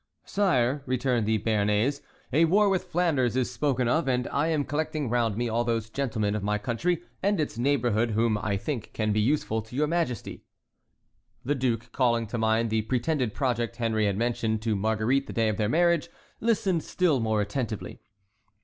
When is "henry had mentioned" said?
13.75-14.63